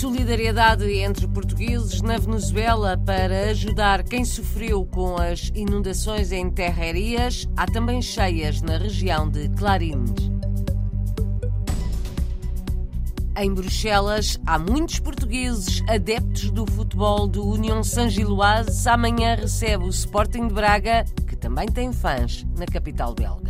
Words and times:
Solidariedade 0.00 0.90
entre 0.94 1.28
portugueses 1.28 2.00
na 2.00 2.16
Venezuela 2.16 2.96
para 2.96 3.50
ajudar 3.50 4.02
quem 4.02 4.24
sofreu 4.24 4.82
com 4.86 5.16
as 5.16 5.52
inundações 5.54 6.32
em 6.32 6.48
terrarias. 6.48 7.46
Há 7.54 7.66
também 7.66 8.00
cheias 8.00 8.62
na 8.62 8.78
região 8.78 9.28
de 9.28 9.50
Clarines. 9.50 10.30
Em 13.36 13.52
Bruxelas, 13.52 14.40
há 14.46 14.58
muitos 14.58 14.98
portugueses 15.00 15.82
adeptos 15.86 16.50
do 16.50 16.64
futebol 16.64 17.28
do 17.28 17.46
União 17.46 17.84
Saint-Gilloise. 17.84 18.88
Amanhã 18.88 19.34
recebe 19.34 19.84
o 19.84 19.90
Sporting 19.90 20.48
de 20.48 20.54
Braga, 20.54 21.04
que 21.28 21.36
também 21.36 21.68
tem 21.68 21.92
fãs 21.92 22.46
na 22.56 22.64
capital 22.64 23.14
belga. 23.14 23.49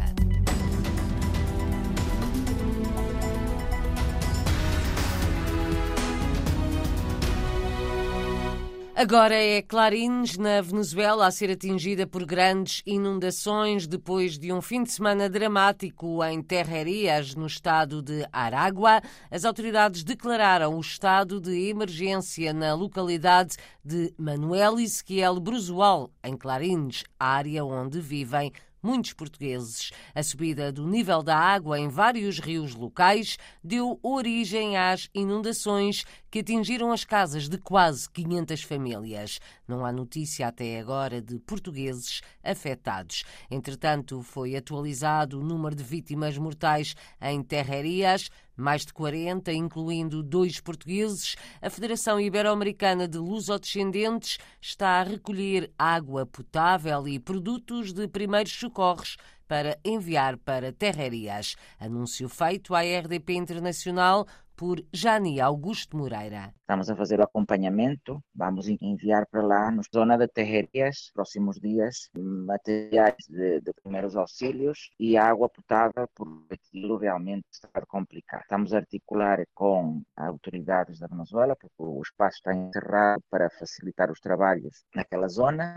Agora 9.01 9.35
é 9.35 9.63
Clarines, 9.63 10.37
na 10.37 10.61
Venezuela, 10.61 11.27
a 11.27 11.31
ser 11.31 11.51
atingida 11.51 12.07
por 12.07 12.27
grandes 12.27 12.83
inundações 12.85 13.87
depois 13.87 14.39
de 14.39 14.53
um 14.53 14.61
fim 14.61 14.83
de 14.83 14.93
semana 14.93 15.27
dramático 15.27 16.23
em 16.23 16.43
Terrerias, 16.43 17.35
no 17.35 17.47
estado 17.47 18.03
de 18.03 18.27
Aragua. 18.31 19.01
As 19.31 19.47
autoridades 19.47 20.05
declararam 20.05 20.77
o 20.77 20.81
estado 20.83 21.41
de 21.41 21.71
emergência 21.71 22.53
na 22.53 22.75
localidade 22.75 23.57
de 23.83 24.13
Manuel 24.19 24.79
Ezequiel 24.79 25.41
Bruzual, 25.41 26.11
em 26.23 26.37
Clarines, 26.37 27.03
área 27.19 27.65
onde 27.65 28.03
vivem 28.03 28.53
muitos 28.83 29.13
portugueses. 29.13 29.91
A 30.15 30.23
subida 30.23 30.73
do 30.73 30.87
nível 30.87 31.23
da 31.23 31.37
água 31.37 31.79
em 31.79 31.89
vários 31.89 32.39
rios 32.39 32.75
locais 32.75 33.37
deu 33.63 33.99
origem 34.03 34.77
às 34.77 35.09
inundações 35.15 36.05
que 36.31 36.41
atingiram 36.41 36.93
as 36.93 37.05
casas 37.05 37.49
de 37.49 37.59
quase 37.59 38.09
500 38.11 38.63
famílias. 38.63 39.41
Não 39.67 39.85
há 39.85 39.93
notícia 39.93 40.47
até 40.47 40.79
agora 40.79 41.21
de 41.21 41.39
portugueses 41.41 42.21
afetados. 42.43 43.25
Entretanto, 43.51 44.23
foi 44.23 44.57
atualizado 44.57 45.41
o 45.41 45.45
número 45.45 45.75
de 45.75 45.83
vítimas 45.83 46.39
mortais 46.39 46.95
em 47.21 47.43
Terrerias, 47.43 48.31
mais 48.61 48.85
de 48.85 48.93
40, 48.93 49.53
incluindo 49.53 50.23
dois 50.23 50.61
portugueses. 50.61 51.35
A 51.61 51.71
Federação 51.71 52.21
Ibero-Americana 52.21 53.09
de 53.09 53.19
Lusodescendentes 53.19 54.39
está 54.61 55.01
a 55.01 55.03
recolher 55.03 55.73
água 55.79 56.27
potável 56.27 57.09
e 57.09 57.19
produtos 57.19 57.93
de 57.93 58.07
primeiros 58.07 58.53
socorros 58.53 59.17
para 59.49 59.77
enviar 59.85 60.37
para 60.37 60.73
Terrerias. 60.73 61.57
Anúncio 61.81 62.29
feito 62.29 62.73
à 62.73 62.83
RDP 62.83 63.35
Internacional 63.35 64.27
por 64.61 64.85
Jani 64.93 65.41
Augusto 65.41 65.97
Moreira. 65.97 66.53
Estamos 66.61 66.91
a 66.91 66.95
fazer 66.95 67.19
o 67.19 67.23
acompanhamento, 67.23 68.23
vamos 68.35 68.69
enviar 68.69 69.27
para 69.27 69.41
lá, 69.43 69.71
na 69.71 69.81
zona 69.91 70.19
de 70.19 70.29
Terrerias, 70.29 71.11
próximos 71.15 71.59
dias, 71.59 72.11
materiais 72.15 73.25
de, 73.27 73.63
de, 73.63 73.73
primeiros 73.83 74.17
auxílios 74.17 74.91
e 75.01 75.17
água 75.17 75.49
potável, 75.49 76.07
porque 76.15 76.57
aquilo 76.57 76.99
realmente 76.99 77.47
está 77.51 77.81
complicado. 77.87 78.43
Estamos 78.43 78.75
a 78.75 78.77
articular 78.77 79.43
com 79.55 80.03
autoridades 80.15 80.99
da 80.99 81.07
Venezuela, 81.07 81.57
porque 81.57 81.83
o 81.83 82.03
espaço 82.03 82.37
está 82.37 82.55
encerrado 82.55 83.23
para 83.31 83.49
facilitar 83.49 84.11
os 84.11 84.21
trabalhos 84.21 84.85
naquela 84.95 85.29
zona 85.29 85.75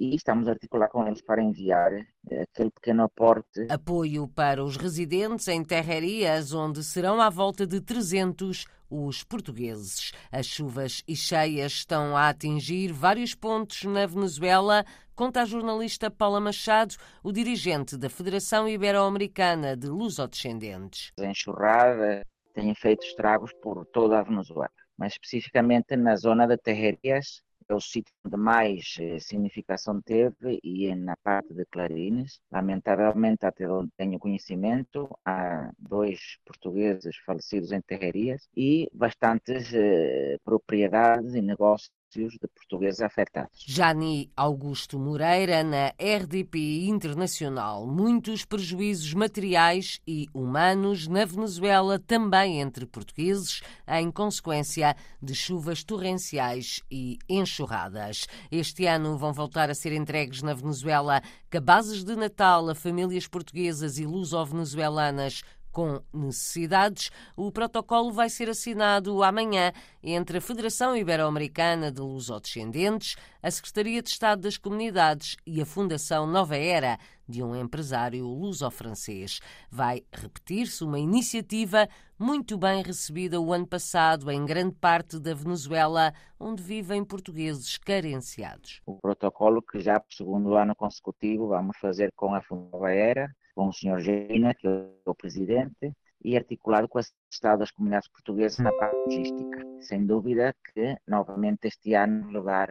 e 0.00 0.14
estamos 0.14 0.48
a 0.48 0.52
articular 0.52 0.88
com 0.88 1.06
eles 1.06 1.20
para 1.20 1.42
enviar 1.42 1.92
eh, 1.92 2.42
aquele 2.42 2.70
pequeno 2.70 3.02
aporte. 3.02 3.66
Apoio 3.68 4.26
para 4.26 4.64
os 4.64 4.78
residentes 4.78 5.46
em 5.46 5.62
terrarias, 5.62 6.54
onde 6.54 6.82
serão 6.82 7.20
à 7.20 7.28
volta 7.28 7.66
de 7.66 7.82
300 7.82 8.64
os 8.88 9.22
portugueses. 9.22 10.10
As 10.32 10.46
chuvas 10.46 11.04
e 11.06 11.14
cheias 11.14 11.72
estão 11.72 12.16
a 12.16 12.30
atingir 12.30 12.92
vários 12.92 13.34
pontos 13.34 13.84
na 13.84 14.06
Venezuela, 14.06 14.86
conta 15.14 15.42
a 15.42 15.44
jornalista 15.44 16.10
Paula 16.10 16.40
Machado, 16.40 16.96
o 17.22 17.30
dirigente 17.30 17.98
da 17.98 18.08
Federação 18.08 18.66
Ibero-Americana 18.66 19.76
de 19.76 19.86
Lusodescendentes. 19.86 21.12
A 21.20 21.26
enxurrada 21.26 22.26
tem 22.54 22.74
feito 22.74 23.04
estragos 23.04 23.52
por 23.62 23.84
toda 23.84 24.18
a 24.18 24.22
Venezuela, 24.22 24.72
mas 24.96 25.12
especificamente 25.12 25.94
na 25.94 26.16
zona 26.16 26.46
de 26.46 26.56
Terrerias, 26.56 27.42
é 27.70 27.74
o 27.74 27.80
sítio 27.80 28.12
onde 28.24 28.36
mais 28.36 28.96
eh, 29.00 29.18
significação 29.20 30.00
teve 30.02 30.58
e 30.62 30.86
é 30.88 30.94
na 30.94 31.16
parte 31.16 31.54
de 31.54 31.64
Clarines. 31.66 32.40
Lamentavelmente, 32.50 33.46
até 33.46 33.68
onde 33.70 33.90
tenho 33.96 34.18
conhecimento, 34.18 35.08
há 35.24 35.70
dois 35.78 36.38
portugueses 36.44 37.16
falecidos 37.26 37.72
em 37.72 37.80
terrarias 37.80 38.48
e 38.56 38.88
bastantes 38.92 39.72
eh, 39.74 40.38
propriedades 40.44 41.34
e 41.34 41.40
negócios 41.42 41.99
de 42.10 42.48
portugueses 42.48 43.00
afetados. 43.00 43.64
Jani 43.66 44.30
Augusto 44.36 44.98
Moreira, 44.98 45.62
na 45.62 45.92
RDP 45.98 46.86
Internacional. 46.88 47.86
Muitos 47.86 48.44
prejuízos 48.44 49.14
materiais 49.14 50.00
e 50.06 50.26
humanos 50.34 51.06
na 51.06 51.24
Venezuela, 51.24 51.98
também 51.98 52.60
entre 52.60 52.84
portugueses, 52.84 53.62
em 53.86 54.10
consequência 54.10 54.96
de 55.22 55.34
chuvas 55.34 55.84
torrenciais 55.84 56.80
e 56.90 57.16
enxurradas. 57.28 58.26
Este 58.50 58.86
ano 58.86 59.16
vão 59.16 59.32
voltar 59.32 59.70
a 59.70 59.74
ser 59.74 59.92
entregues 59.92 60.42
na 60.42 60.52
Venezuela 60.52 61.22
cabazes 61.48 62.02
de 62.02 62.16
Natal 62.16 62.68
a 62.68 62.74
famílias 62.74 63.28
portuguesas 63.28 63.98
e 63.98 64.04
luso-venezuelanas 64.04 65.42
com 65.72 66.00
necessidades. 66.12 67.10
O 67.36 67.50
protocolo 67.50 68.12
vai 68.12 68.28
ser 68.28 68.48
assinado 68.48 69.22
amanhã 69.22 69.72
entre 70.02 70.38
a 70.38 70.40
Federação 70.40 70.96
Ibero-Americana 70.96 71.90
de 71.90 72.00
Lusodescendentes, 72.00 73.16
a 73.42 73.50
Secretaria 73.50 74.02
de 74.02 74.10
Estado 74.10 74.42
das 74.42 74.56
Comunidades 74.56 75.36
e 75.46 75.60
a 75.60 75.66
Fundação 75.66 76.26
Nova 76.26 76.56
Era, 76.56 76.98
de 77.28 77.42
um 77.42 77.54
empresário 77.54 78.26
luso-francês. 78.26 79.40
Vai 79.70 80.02
repetir-se 80.12 80.82
uma 80.82 80.98
iniciativa 80.98 81.88
muito 82.18 82.58
bem 82.58 82.82
recebida 82.82 83.40
o 83.40 83.52
ano 83.52 83.66
passado 83.66 84.30
em 84.30 84.44
grande 84.44 84.74
parte 84.74 85.18
da 85.18 85.32
Venezuela, 85.32 86.12
onde 86.38 86.62
vivem 86.62 87.04
portugueses 87.04 87.78
carenciados. 87.78 88.82
O 88.84 88.96
protocolo 88.96 89.62
que 89.62 89.80
já 89.80 89.98
por 89.98 90.12
segundo 90.12 90.54
ano 90.54 90.74
consecutivo 90.74 91.48
vamos 91.48 91.78
fazer 91.78 92.10
com 92.14 92.34
a 92.34 92.42
Fundação 92.42 92.70
Nova 92.72 92.92
Era, 92.92 93.34
com 93.54 93.68
o 93.68 93.72
Sr. 93.72 94.00
Gina, 94.00 94.54
que 94.54 94.66
é 94.66 94.88
o 95.04 95.14
presidente, 95.14 95.92
e 96.22 96.36
articulado 96.36 96.88
com 96.88 96.98
o 96.98 97.02
Estado 97.30 97.60
das 97.60 97.70
Comunidades 97.70 98.08
Portuguesas 98.08 98.58
na 98.58 98.72
parte 98.72 98.96
logística. 99.06 99.64
Sem 99.80 100.06
dúvida 100.06 100.54
que, 100.72 100.96
novamente, 101.06 101.66
este 101.66 101.94
ano 101.94 102.30
levar 102.30 102.68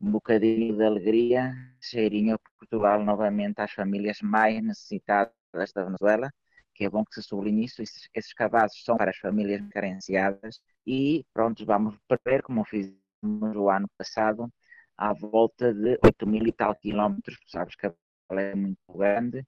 um 0.00 0.10
bocadinho 0.10 0.76
de 0.76 0.84
alegria, 0.84 1.54
cheirinho 1.80 2.38
Portugal 2.58 3.02
novamente 3.02 3.60
às 3.60 3.72
famílias 3.72 4.20
mais 4.20 4.62
necessitadas 4.62 5.32
da 5.74 5.84
Venezuela, 5.84 6.30
que 6.74 6.84
é 6.84 6.90
bom 6.90 7.04
que 7.04 7.14
se 7.14 7.22
sublinhe 7.22 7.64
isso, 7.64 7.82
esses 7.82 8.34
cabazes 8.34 8.82
são 8.84 8.96
para 8.96 9.10
as 9.10 9.16
famílias 9.16 9.62
carenciadas 9.70 10.60
e 10.86 11.24
pronto, 11.32 11.64
vamos 11.64 11.96
prever, 12.06 12.42
como 12.42 12.64
fizemos 12.64 13.56
o 13.56 13.70
ano 13.70 13.88
passado, 13.96 14.52
à 14.96 15.12
volta 15.14 15.72
de 15.72 15.98
8 16.04 16.26
mil 16.26 16.46
e 16.46 16.52
tal 16.52 16.74
quilómetros, 16.76 17.38
sabes 17.48 17.74
que 17.76 17.86
a 17.86 17.94
é 18.30 18.54
muito 18.54 18.78
grande, 18.94 19.46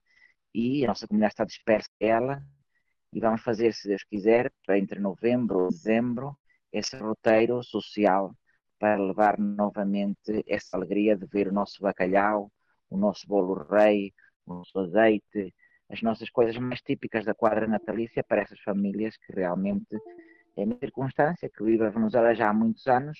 e 0.53 0.83
a 0.83 0.89
nossa 0.89 1.07
comunidade 1.07 1.33
está 1.33 1.45
dispersa. 1.45 1.89
Ela 1.99 2.43
e 3.13 3.19
vamos 3.19 3.41
fazer, 3.41 3.73
se 3.73 3.87
Deus 3.87 4.03
quiser, 4.03 4.51
entre 4.69 4.99
novembro 4.99 5.65
e 5.65 5.69
dezembro, 5.69 6.37
esse 6.71 6.95
roteiro 6.97 7.63
social 7.63 8.35
para 8.77 9.01
levar 9.01 9.37
novamente 9.39 10.43
essa 10.47 10.77
alegria 10.77 11.17
de 11.17 11.25
ver 11.25 11.47
o 11.47 11.53
nosso 11.53 11.81
bacalhau, 11.81 12.51
o 12.89 12.97
nosso 12.97 13.27
bolo 13.27 13.55
rei, 13.63 14.13
o 14.45 14.55
nosso 14.55 14.79
azeite, 14.79 15.53
as 15.89 16.01
nossas 16.01 16.29
coisas 16.29 16.55
mais 16.57 16.81
típicas 16.81 17.25
da 17.25 17.33
quadra 17.33 17.67
natalícia 17.67 18.23
para 18.23 18.41
essas 18.41 18.59
famílias 18.61 19.17
que 19.17 19.33
realmente, 19.33 19.97
é 20.55 20.63
uma 20.63 20.77
circunstância 20.77 21.49
que 21.49 21.63
vivem 21.63 21.87
a 21.87 21.89
Venezuela 21.89 22.33
já 22.35 22.49
há 22.49 22.53
muitos 22.53 22.85
anos, 22.87 23.17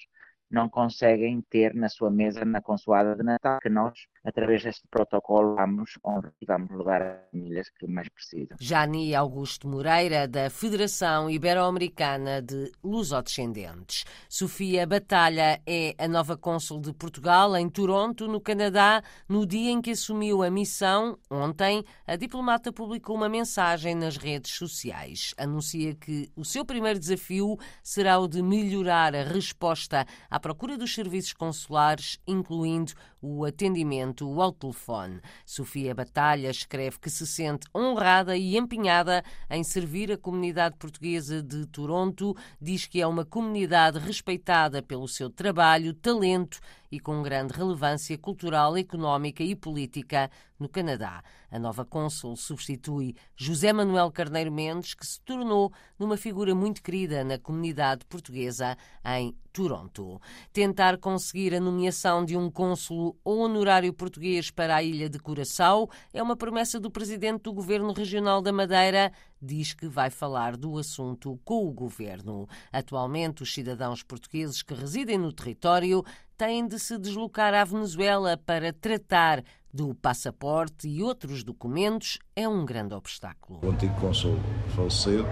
não 0.49 0.67
conseguem 0.67 1.41
ter 1.49 1.73
na 1.75 1.87
sua 1.89 2.09
mesa 2.09 2.43
na 2.43 2.61
consoada 2.61 3.15
de 3.15 3.23
Natal, 3.23 3.59
que 3.61 3.69
nós, 3.69 3.93
através 4.23 4.63
deste 4.63 4.87
protocolo, 4.89 5.55
vamos 5.55 5.97
honrar 6.03 6.33
e 6.41 6.45
vamos 6.45 6.71
levar 6.71 7.01
as 7.01 7.29
famílias 7.31 7.69
que 7.69 7.87
mais 7.87 8.09
precisam. 8.09 8.57
Jani 8.59 9.13
Augusto 9.13 9.67
Moreira, 9.67 10.27
da 10.27 10.49
Federação 10.49 11.29
Ibero-Americana 11.29 12.41
de 12.41 12.71
Lusodescendentes. 12.83 14.05
Sofia 14.27 14.87
Batalha 14.87 15.61
é 15.65 15.93
a 15.97 16.07
nova 16.07 16.35
cônsul 16.35 16.81
de 16.81 16.93
Portugal 16.93 17.55
em 17.55 17.69
Toronto, 17.69 18.27
no 18.27 18.41
Canadá. 18.41 19.03
No 19.27 19.45
dia 19.45 19.71
em 19.71 19.81
que 19.81 19.91
assumiu 19.91 20.41
a 20.41 20.49
missão, 20.49 21.17
ontem, 21.29 21.83
a 22.07 22.15
diplomata 22.15 22.71
publicou 22.71 23.15
uma 23.15 23.29
mensagem 23.29 23.93
nas 23.93 24.17
redes 24.17 24.53
sociais. 24.53 25.33
Anuncia 25.37 25.93
que 25.93 26.31
o 26.35 26.43
seu 26.43 26.65
primeiro 26.65 26.99
desafio 26.99 27.57
será 27.83 28.17
o 28.17 28.27
de 28.27 28.41
melhorar 28.41 29.15
a 29.15 29.23
resposta 29.23 30.05
à 30.29 30.38
procura 30.39 30.77
dos 30.77 30.93
serviços 30.93 31.33
consulares, 31.33 32.19
incluindo 32.25 32.93
o 33.21 33.45
atendimento 33.45 34.41
ao 34.41 34.51
telefone. 34.51 35.19
Sofia 35.45 35.93
Batalha 35.93 36.49
escreve 36.49 36.99
que 36.99 37.09
se 37.09 37.27
sente 37.27 37.67
honrada 37.75 38.37
e 38.37 38.57
empenhada 38.57 39.23
em 39.49 39.63
servir 39.63 40.11
a 40.11 40.17
comunidade 40.17 40.77
portuguesa 40.77 41.43
de 41.43 41.65
Toronto, 41.67 42.35
diz 42.59 42.87
que 42.87 43.01
é 43.01 43.05
uma 43.05 43.25
comunidade 43.25 43.99
respeitada 43.99 44.81
pelo 44.81 45.07
seu 45.07 45.29
trabalho, 45.29 45.93
talento 45.93 46.59
e 46.91 46.99
com 46.99 47.21
grande 47.21 47.53
relevância 47.53 48.17
cultural, 48.17 48.77
económica 48.77 49.43
e 49.43 49.55
política 49.55 50.29
no 50.59 50.67
Canadá. 50.67 51.23
A 51.49 51.57
nova 51.57 51.85
cônsul 51.85 52.35
substitui 52.35 53.15
José 53.35 53.71
Manuel 53.71 54.11
Carneiro 54.11 54.51
Mendes, 54.51 54.93
que 54.93 55.05
se 55.05 55.19
tornou 55.21 55.71
numa 55.97 56.17
figura 56.17 56.53
muito 56.53 56.83
querida 56.83 57.23
na 57.23 57.39
comunidade 57.39 58.05
portuguesa 58.05 58.77
em 59.05 59.33
Toronto. 59.51 60.21
Tentar 60.53 60.97
conseguir 60.97 61.55
a 61.55 61.59
nomeação 61.59 62.23
de 62.23 62.37
um 62.37 62.51
cônsulo 62.51 63.17
honorário 63.23 63.91
português 63.93 64.51
para 64.51 64.75
a 64.75 64.83
ilha 64.83 65.09
de 65.09 65.17
Curaçao 65.17 65.89
é 66.13 66.21
uma 66.21 66.35
promessa 66.35 66.79
do 66.79 66.91
presidente 66.91 67.43
do 67.43 67.53
governo 67.53 67.91
regional 67.93 68.41
da 68.41 68.53
Madeira, 68.53 69.11
diz 69.41 69.73
que 69.73 69.87
vai 69.87 70.09
falar 70.09 70.55
do 70.55 70.77
assunto 70.77 71.39
com 71.43 71.67
o 71.67 71.71
governo. 71.71 72.47
Atualmente, 72.71 73.41
os 73.41 73.53
cidadãos 73.53 74.03
portugueses 74.03 74.61
que 74.61 74.73
residem 74.73 75.17
no 75.17 75.33
território 75.33 76.03
têm 76.39 76.65
de 76.65 76.79
se 76.79 76.97
deslocar 76.97 77.53
à 77.53 77.65
Venezuela 77.65 78.37
para 78.37 78.71
tratar 78.71 79.43
do 79.73 79.93
passaporte 79.93 80.87
e 80.87 81.03
outros 81.03 81.43
documentos 81.43 82.17
é 82.33 82.47
um 82.47 82.65
grande 82.65 82.95
obstáculo. 82.95 83.59
O 83.61 83.69
antigo 83.69 83.93
cônsul 83.99 84.39
faleceu, 84.73 85.25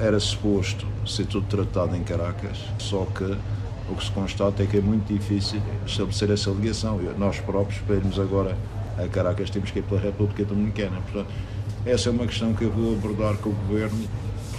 era 0.00 0.18
suposto 0.18 0.84
ser 1.06 1.26
tudo 1.26 1.46
tratado 1.46 1.94
em 1.94 2.02
Caracas, 2.02 2.58
só 2.80 3.04
que 3.04 3.38
o 3.88 3.94
que 3.94 4.04
se 4.04 4.10
constata 4.10 4.64
é 4.64 4.66
que 4.66 4.78
é 4.78 4.80
muito 4.80 5.06
difícil 5.06 5.62
estabelecer 5.86 6.28
essa 6.32 6.50
ligação. 6.50 6.98
Nós 7.16 7.38
próprios, 7.38 7.80
para 7.82 7.94
irmos 7.94 8.18
agora 8.18 8.58
a 8.98 9.06
Caracas, 9.06 9.50
temos 9.50 9.70
que 9.70 9.78
ir 9.78 9.82
pela 9.82 10.00
República 10.00 10.44
Dominicana. 10.44 11.00
Portanto, 11.02 11.32
essa 11.86 12.08
é 12.08 12.12
uma 12.12 12.26
questão 12.26 12.52
que 12.52 12.64
eu 12.64 12.72
vou 12.72 12.94
abordar 12.94 13.36
com 13.36 13.50
o 13.50 13.54
Governo 13.54 14.08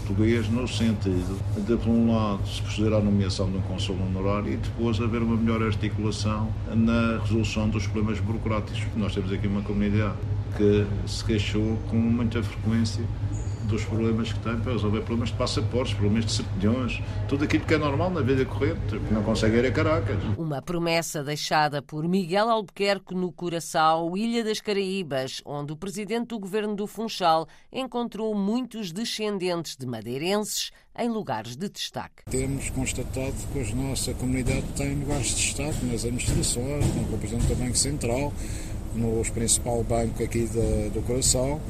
português 0.10 0.50
no 0.50 0.68
sentido 0.68 1.38
de, 1.56 1.78
por 1.78 1.90
um 1.90 2.12
lado, 2.12 2.40
se 2.48 2.62
proceder 2.64 2.94
à 2.94 3.00
nomeação 3.00 3.50
de 3.50 3.58
um 3.58 3.62
consul 3.62 3.96
honorário 3.96 4.54
e 4.54 4.58
depois 4.58 5.00
haver 5.00 5.22
uma 5.22 5.38
melhor 5.38 5.62
articulação 5.62 6.50
na 6.74 7.20
resolução 7.20 7.70
dos 7.70 7.86
problemas 7.86 8.20
burocráticos. 8.20 8.82
Nós 8.96 9.14
temos 9.14 9.32
aqui 9.32 9.48
uma 9.48 9.62
comunidade 9.62 10.16
que 10.58 10.86
se 11.06 11.24
queixou 11.24 11.78
com 11.90 11.98
muita 11.98 12.42
frequência 12.42 13.04
dos 13.70 13.86
problemas 13.86 14.34
que 14.34 14.40
tem 14.40 14.60
para 14.60 14.74
resolver 14.74 15.00
problemas 15.02 15.30
de 15.30 15.36
passaportes, 15.36 15.94
problemas 15.94 16.26
de 16.26 16.32
certidões, 16.34 17.02
tudo 17.28 17.44
aquilo 17.44 17.66
que 17.66 17.74
é 17.74 17.78
normal 17.78 18.10
na 18.10 18.22
vida 18.22 18.44
corrente, 18.46 18.80
que 18.90 19.14
não 19.14 19.24
consegue 19.24 19.58
ir 19.58 19.66
a 19.66 19.72
Caracas. 19.72 20.18
Uma 20.38 20.62
promessa 20.62 21.24
deixada 21.24 21.82
por 21.82 22.08
Miguel 22.08 22.50
Albuquerque 22.50 23.16
no 23.16 23.32
Curaçao, 23.32 24.18
Ilha 24.18 24.44
das 24.44 24.60
Caraíbas, 24.60 25.42
onde 25.46 25.72
o 25.74 25.78
presidente 25.78 26.30
do 26.30 26.40
governo 26.40 26.76
do 26.76 26.88
Funchal 26.88 27.48
encontrou 27.72 28.34
muitos 28.36 28.92
descendentes 28.92 29.78
de 29.78 29.86
madeirenses 29.86 30.72
em 30.98 31.08
lugares 31.08 31.56
de 31.56 31.70
destaque. 31.70 32.24
Temos 32.30 32.70
constatado 32.72 33.36
que 33.54 33.60
a 33.60 33.76
nossa 33.76 34.14
comunidade 34.16 34.66
tem 34.76 34.96
lugares 34.96 35.28
de 35.28 35.36
destaque 35.36 35.86
nas 35.86 36.04
administrações, 36.04 36.86
no 36.96 37.12
representante 37.12 37.48
do 37.48 37.56
Banco 37.56 37.78
Central, 37.78 38.34
no 38.96 39.24
principal 39.32 39.84
banco 39.84 40.24
aqui 40.24 40.46
do, 40.48 40.94
do 40.94 41.02
Coração 41.06 41.62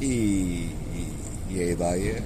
e, 0.00 0.70
e 1.56 1.62
a 1.62 1.70
ideia 1.70 2.22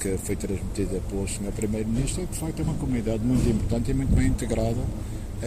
que 0.00 0.16
foi 0.16 0.34
transmitida 0.36 1.00
pelo 1.08 1.28
Sr. 1.28 1.52
Primeiro-Ministro 1.54 2.22
é 2.22 2.26
que 2.26 2.32
de 2.32 2.38
facto 2.38 2.60
é 2.60 2.62
uma 2.62 2.74
comunidade 2.74 3.22
muito 3.22 3.46
importante 3.46 3.90
e 3.90 3.94
muito 3.94 4.14
bem 4.14 4.28
integrada 4.28 4.80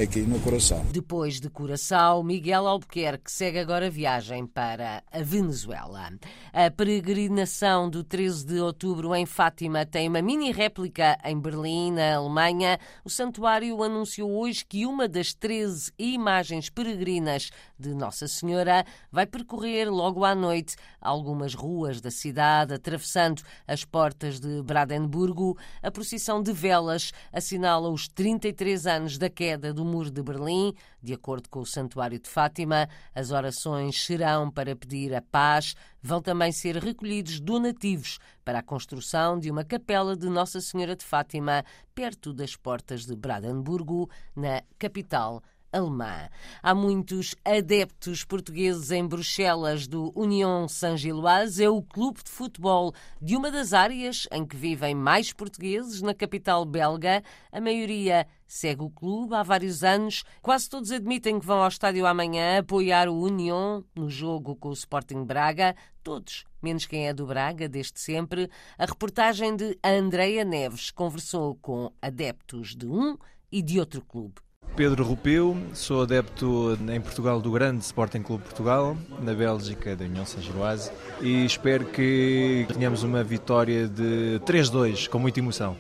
aqui 0.02 0.22
no 0.22 0.40
Coração. 0.40 0.86
Depois 0.92 1.40
de 1.40 1.50
Coração, 1.50 2.22
Miguel 2.22 2.68
Albuquerque 2.68 3.32
segue 3.32 3.60
agora 3.60 3.88
a 3.88 3.90
viagem 3.90 4.46
para 4.46 5.02
a 5.12 5.22
Venezuela. 5.22 6.12
A 6.54 6.70
peregrinação 6.70 7.90
do 7.90 8.04
13 8.04 8.46
de 8.46 8.60
outubro 8.60 9.16
em 9.16 9.26
Fátima 9.26 9.86
tem 9.86 10.10
uma 10.10 10.22
mini 10.22 10.52
réplica 10.52 11.18
em 11.24 11.40
Berlim, 11.40 11.94
na 11.94 12.16
Alemanha. 12.16 12.78
O 13.06 13.10
santuário 13.10 13.82
anunciou 13.82 14.30
hoje 14.32 14.66
que 14.68 14.86
uma 14.86 15.08
das 15.08 15.34
13 15.34 15.92
imagens 15.98 16.70
peregrinas 16.70 17.50
de 17.80 17.94
Nossa 17.94 18.28
Senhora 18.28 18.86
vai 19.12 19.26
percorrer 19.26 19.90
logo 19.90 20.24
à 20.24 20.34
noite 20.34 20.76
algumas 21.00 21.54
ruas 21.54 22.02
da 22.02 22.12
cidade, 22.12 22.74
atravessando 22.74 23.42
as 23.68 23.84
portas 23.84 24.40
de 24.40 24.62
Brandenburgo. 24.64 25.58
A 25.82 25.92
procissão 25.92 26.42
de 26.42 26.52
velas 26.54 27.12
assinala 27.32 27.90
os 27.90 28.08
33 28.08 28.88
anos 28.88 29.18
da 29.18 29.30
queda 29.30 29.74
do 29.74 29.86
Muro 29.86 30.10
de 30.12 30.22
Berlim. 30.22 30.74
De 31.02 31.14
acordo 31.14 31.50
com 31.50 31.60
o 31.60 31.66
Santuário 31.66 32.20
de 32.20 32.28
Fátima, 32.28 32.90
as 33.14 33.32
orações 33.32 34.04
serão 34.04 34.50
para 34.50 34.76
pedir 34.76 35.14
a 35.14 35.22
paz. 35.22 35.76
Vão 36.02 36.22
também 36.22 36.52
ser 36.52 36.78
recolhidos 36.78 37.40
donativos 37.40 38.20
para 38.44 38.60
a 38.60 38.64
construção 38.64 39.40
de 39.40 39.50
uma 39.50 39.64
capela 39.64 40.16
de 40.16 40.28
Nossa 40.30 40.62
Senhora 40.62 40.96
de 40.96 41.04
Fátima, 41.04 41.64
perto 41.94 42.34
das 42.34 42.56
portas 42.56 43.06
de 43.06 43.16
Brandenburgo, 43.16 44.10
na 44.36 44.62
capital 44.78 45.42
alemã. 45.76 46.30
Há 46.64 46.74
muitos 46.74 47.36
adeptos 47.44 48.24
portugueses 48.24 48.92
em 48.92 49.06
Bruxelas 49.06 49.88
do 49.88 50.14
Union 50.16 50.68
Saint-Gilloise, 50.68 51.64
é 51.64 51.70
o 51.70 51.82
clube 51.82 52.24
de 52.24 52.32
futebol 52.32 52.94
de 53.22 53.36
uma 53.36 53.52
das 53.52 53.74
áreas 53.74 54.28
em 54.32 54.46
que 54.46 54.56
vivem 54.56 54.96
mais 54.96 55.34
portugueses 55.34 56.02
na 56.02 56.14
capital 56.14 56.64
belga. 56.64 57.22
A 57.52 57.60
maioria 57.60 58.26
segue 58.48 58.84
o 58.84 58.90
clube 58.90 59.36
há 59.36 59.44
vários 59.44 59.84
anos. 59.84 60.24
Quase 60.42 60.70
todos 60.70 60.92
admitem 60.92 61.40
que 61.40 61.46
vão 61.46 61.62
ao 61.62 61.68
estádio 61.68 62.06
amanhã 62.06 62.60
apoiar 62.60 63.10
o 63.10 63.20
Union 63.20 63.82
no 63.94 64.10
jogo 64.10 64.56
com 64.56 64.70
o 64.70 64.74
Sporting 64.74 65.26
Braga. 65.26 65.76
Todos, 66.02 66.46
menos 66.62 66.86
quem 66.86 67.08
é 67.08 67.14
do 67.14 67.26
Braga, 67.26 67.68
desde 67.68 68.00
sempre. 68.00 68.50
A 68.78 68.86
reportagem 68.86 69.56
de 69.56 69.78
Andreia 69.84 70.46
Neves 70.46 70.92
conversou 70.92 71.56
com 71.56 71.92
adeptos 72.02 72.76
de 72.76 72.88
um 72.88 73.18
e 73.52 73.62
de 73.62 73.80
outro 73.80 74.02
clube. 74.02 74.45
Pedro 74.76 75.06
Rupeu, 75.06 75.56
sou 75.74 76.02
adepto 76.02 76.78
em 76.92 77.00
Portugal 77.00 77.40
do 77.40 77.50
grande 77.50 77.82
Sporting 77.86 78.22
Clube 78.22 78.44
Portugal, 78.44 78.98
na 79.22 79.34
Bélgica 79.34 79.96
da 79.96 80.04
União 80.04 80.26
Saint-Giroise 80.26 80.92
e 81.22 81.46
espero 81.46 81.86
que 81.86 82.68
tenhamos 82.74 83.02
uma 83.02 83.24
vitória 83.24 83.88
de 83.88 84.42
3-2 84.46 85.08
com 85.08 85.18
muita 85.18 85.40
emoção. 85.40 85.78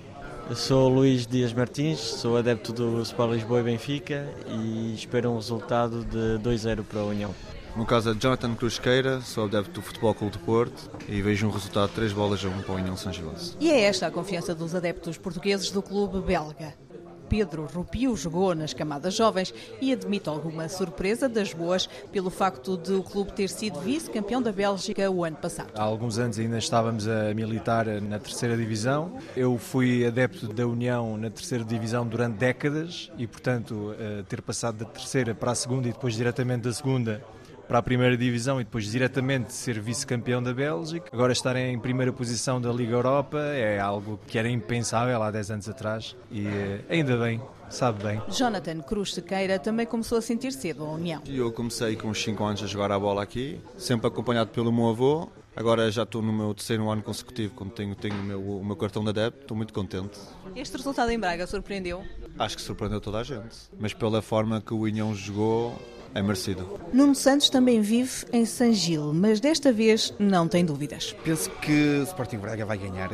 Eu 0.50 0.56
sou 0.56 0.88
Luís 0.88 1.28
Dias 1.28 1.52
Martins, 1.52 2.00
sou 2.00 2.38
adepto 2.38 2.72
do 2.72 3.02
Sport 3.02 3.34
Lisboa 3.34 3.60
e 3.60 3.64
Benfica 3.64 4.30
e 4.48 4.94
espero 4.96 5.30
um 5.32 5.36
resultado 5.36 6.06
de 6.06 6.42
2-0 6.42 6.84
para 6.84 7.02
a 7.02 7.06
União. 7.06 7.36
No 7.75 7.86
caso 7.86 8.12
é 8.12 8.14
Jonathan 8.14 8.56
Cruzqueira, 8.56 9.20
sou 9.20 9.44
adepto 9.44 9.72
do 9.72 9.82
Futebol 9.82 10.16
Clube 10.16 10.38
de 10.38 10.40
Porto 10.40 10.90
e 11.10 11.22
vejo 11.22 11.46
um 11.48 11.52
resultado 11.52 11.90
de 11.90 11.96
3 11.96 12.14
bolas 12.14 12.46
a 12.46 12.48
1 12.48 12.62
para 12.62 12.75
a 12.75 12.78
União 12.78 12.96
Saint-Giroise. 12.96 13.58
E 13.60 13.70
é 13.70 13.82
esta 13.82 14.08
a 14.08 14.12
confiança 14.12 14.56
dos 14.56 14.74
adeptos 14.74 15.18
portugueses 15.18 15.70
do 15.70 15.82
clube 15.82 16.22
belga. 16.22 16.85
Pedro 17.29 17.67
Rupio 17.74 18.15
jogou 18.15 18.55
nas 18.55 18.74
camadas 18.74 19.13
jovens 19.13 19.53
e 19.82 19.91
admite 19.91 20.29
alguma 20.29 20.70
surpresa 20.70 21.27
das 21.27 21.53
boas 21.53 21.88
pelo 22.12 22.29
facto 22.29 22.77
de 22.77 22.94
o 22.94 23.03
clube 23.03 23.34
ter 23.34 23.50
sido 23.50 23.79
vice-campeão 23.79 24.41
da 24.41 24.51
Bélgica 24.51 25.10
o 25.10 25.24
ano 25.24 25.38
passado. 25.38 25.72
Há 25.75 25.84
alguns 25.84 26.17
anos 26.17 26.39
ainda 26.39 26.58
estávamos 26.58 27.08
a 27.08 27.34
militar 27.34 27.86
na 28.01 28.20
terceira 28.20 28.55
divisão. 28.55 29.17
Eu 29.36 29.58
fui 29.58 30.05
adepto 30.05 30.48
da 30.48 30.65
União 30.67 31.17
na 31.17 31.29
terceira 31.29 31.63
divisão 31.63 32.05
durante 32.05 32.38
décadas 32.38 33.12
e, 33.17 33.27
portanto, 33.27 33.96
eh, 34.00 34.24
ter 34.27 34.41
passado 34.41 34.77
da 34.77 34.86
terceira 34.86 35.34
para 35.34 35.51
a 35.51 35.55
segunda 35.55 35.88
e 35.88 35.91
depois 35.91 36.15
diretamente 36.15 36.63
da 36.63 36.74
segunda 36.74 37.22
para 37.67 37.79
a 37.79 37.84
primeira 37.84 38.15
divisão 38.17 38.60
e 38.62 38.63
depois 38.63 38.86
diretamente 38.86 39.53
ser 39.53 39.79
vice-campeão 39.79 40.41
da 40.41 40.53
Bélgica. 40.53 41.10
Agora 41.12 41.34
estar 41.34 41.55
em 41.55 41.77
primeira 41.79 42.12
posição 42.13 42.62
da 42.62 42.72
Liga 42.72 42.93
Europa 42.93 43.39
é 43.39 43.79
algo 43.79 44.19
que 44.27 44.38
era 44.38 44.50
impensável 44.50 45.22
há 45.22 45.31
10 45.31 45.51
anos 45.51 45.69
atrás 45.69 46.15
e 46.31 46.48
eh, 46.48 46.81
ainda 46.89 47.17
bem, 47.17 47.41
sabe 47.69 48.03
bem. 48.03 48.22
Jonathan 48.29 48.81
Cruz 48.81 49.13
Sequeira 49.13 49.60
também 49.60 49.86
começou 49.86 50.17
a 50.17 50.22
sentir 50.22 50.51
cedo 50.51 50.84
a 50.84 50.91
União. 50.91 51.22
Eu 51.27 51.51
comecei 51.51 51.95
com 51.95 52.10
uns 52.10 52.24
5 52.24 52.43
anos 52.43 52.63
a 52.63 52.67
jogar 52.67 52.91
a 52.91 53.00
bola 53.00 53.24
aqui, 53.24 53.60
sempre 53.77 54.07
acompanhado 54.07 54.51
pelo 54.51 54.72
meu 54.72 54.89
avô. 54.89 55.29
Agora 55.55 55.89
já 55.89 56.03
estou 56.03 56.22
no 56.22 56.34
meu 56.34 56.53
terceiro 56.53 56.89
ano 56.89 57.01
consecutivo, 57.01 57.53
quando 57.55 57.72
tenho, 57.72 57.95
tenho 57.95 58.15
o, 58.15 58.24
meu, 58.24 58.41
o 58.41 58.65
meu 58.65 58.75
cartão 58.75 59.01
de 59.01 59.10
adepto, 59.12 59.41
estou 59.43 59.55
muito 59.55 59.74
contente. 59.74 60.19
Este 60.53 60.75
resultado 60.75 61.10
em 61.12 61.17
Braga 61.17 61.48
surpreendeu? 61.48 62.03
Acho 62.38 62.57
que 62.57 62.62
surpreendeu 62.62 63.00
toda 63.00 63.19
a 63.19 63.24
gente, 63.24 63.55
mas 63.79 63.93
pela 63.93 64.22
forma 64.22 64.60
que 64.60 64.74
o 64.74 64.79
União 64.81 65.15
jogou, 65.15 65.74
é 66.15 66.22
merecido. 66.22 66.79
Nuno 66.93 67.13
Santos 67.13 67.50
também 67.50 67.81
vive 67.81 68.25
em 68.31 68.45
San 68.45 68.72
Gil, 68.72 69.13
mas 69.13 69.41
desta 69.41 69.72
vez 69.72 70.13
não 70.17 70.48
tem 70.48 70.65
dúvidas. 70.65 71.13
Penso 71.24 71.51
que 71.62 72.00
o 72.00 72.03
Sporting 72.03 72.38
Braga 72.38 72.65
vai 72.65 72.77
ganhar, 72.77 73.12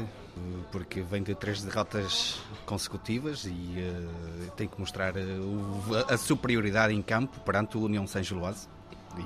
porque 0.71 1.01
vem 1.01 1.23
de 1.23 1.33
três 1.33 1.63
derrotas 1.63 2.39
consecutivas 2.65 3.45
e 3.45 3.49
uh, 3.49 4.51
tem 4.55 4.67
que 4.67 4.79
mostrar 4.79 5.15
uh, 5.17 6.05
a 6.07 6.15
superioridade 6.15 6.93
em 6.93 7.01
campo 7.01 7.39
perante 7.41 7.75
o 7.75 7.81
União 7.81 8.05
San 8.05 8.21
Giloase. 8.21 8.67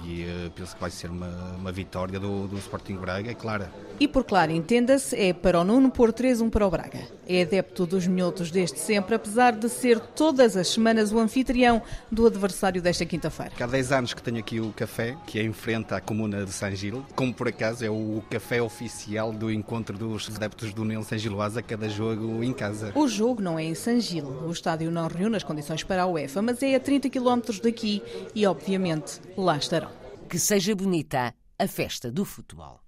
E 0.04 0.24
uh, 0.24 0.52
penso 0.52 0.76
que 0.76 0.82
vai 0.82 0.92
ser 0.92 1.10
uma, 1.10 1.56
uma 1.58 1.72
vitória 1.72 2.20
do, 2.20 2.48
do 2.48 2.58
Sporting 2.58 2.96
Braga, 2.96 3.32
é 3.32 3.34
clara. 3.34 3.72
E 4.00 4.08
por 4.08 4.24
claro, 4.26 4.52
entenda-se, 4.52 5.16
é 5.16 5.32
para 5.32 5.60
o 5.60 5.64
Nuno 5.64 5.90
pôr 5.90 6.12
3-1 6.12 6.50
para 6.50 6.68
o 6.68 6.70
Braga. 6.70 7.00
É 7.28 7.42
adepto 7.42 7.86
dos 7.86 8.06
minhotos 8.06 8.52
desde 8.52 8.78
sempre, 8.78 9.16
apesar 9.16 9.54
de 9.54 9.70
ser 9.70 10.00
todas 10.00 10.58
as 10.58 10.68
semanas 10.68 11.12
o 11.12 11.20
anfitrião 11.20 11.82
do 12.12 12.28
adversário 12.28 12.82
desta 12.82 13.06
quinta-feira. 13.06 13.54
Há 13.60 13.66
10 13.66 13.92
anos 13.92 14.14
que 14.14 14.22
tenho 14.22 14.38
aqui 14.38 14.60
o 14.60 14.72
café, 14.74 15.16
que 15.26 15.40
é 15.40 15.44
em 15.44 15.54
frente 15.54 15.94
à 15.94 16.02
comuna 16.02 16.44
de 16.44 16.52
San 16.52 16.76
Gil, 16.76 17.06
como 17.16 17.34
por 17.34 17.48
acaso 17.48 17.86
é 17.86 17.90
o 17.90 18.22
café 18.30 18.62
oficial 18.62 19.32
do 19.32 19.50
encontro 19.52 19.98
dos 19.98 20.30
adeptos 20.36 20.74
do 20.74 20.82
União 20.82 21.02
San 21.02 21.18
Giloás 21.18 21.56
a 21.56 21.62
cada 21.62 21.88
jogo 21.88 22.44
em 22.44 22.52
casa. 22.52 22.92
O 22.96 23.08
jogo 23.08 23.42
não 23.42 23.58
é 23.58 23.64
em 23.64 23.76
San 23.76 24.00
Gil, 24.00 24.28
o 24.28 24.52
estádio 24.52 24.92
não 24.92 25.08
reúne 25.08 25.38
as 25.38 25.44
condições 25.44 25.84
para 25.84 26.04
a 26.04 26.08
UEFA, 26.08 26.42
mas 26.42 26.62
é 26.62 26.76
a 26.76 26.80
30 26.80 27.10
km 27.10 27.40
daqui 27.64 28.04
e, 28.34 28.46
obviamente, 28.46 29.22
lá 29.38 29.58
estarão. 29.58 29.75
Que 30.30 30.40
seja 30.40 30.76
bonita 30.76 31.34
a 31.58 31.68
festa 31.68 32.12
do 32.12 32.26
futebol. 32.26 32.85